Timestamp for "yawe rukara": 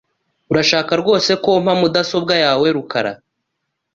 2.43-3.11